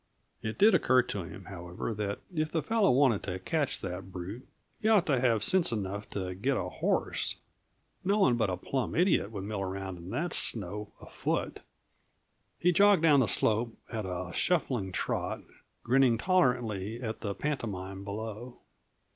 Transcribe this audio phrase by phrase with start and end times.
[0.41, 4.47] It did occur to him, however, that if the fellow wanted to catch that brute,
[4.81, 7.35] he ought to have sense enough to get a horse.
[8.03, 11.59] No one but a plumb idiot would mill around in that snow afoot.
[12.57, 15.41] He jogged down the slope at a shuffling trot,
[15.83, 18.57] grinning tolerantly at the pantomime below.